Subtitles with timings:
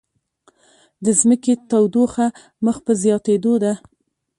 [1.05, 2.27] د ځمکې تودوخه
[2.65, 3.73] مخ په زیاتیدو ده